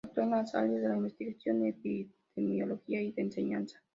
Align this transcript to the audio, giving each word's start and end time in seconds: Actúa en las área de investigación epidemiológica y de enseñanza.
Actúa 0.03 0.23
en 0.23 0.29
las 0.31 0.55
área 0.55 0.79
de 0.79 0.97
investigación 0.97 1.63
epidemiológica 1.63 2.99
y 2.99 3.11
de 3.11 3.21
enseñanza. 3.21 3.79